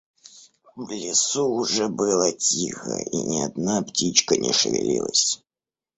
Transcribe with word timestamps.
В 0.75 0.89
лесу 0.89 1.45
уже 1.45 1.87
было 1.87 2.31
тихо, 2.31 2.97
и 3.11 3.17
ни 3.21 3.39
одна 3.41 3.83
птичка 3.83 4.35
не 4.35 4.51
шевелилась. 4.51 5.43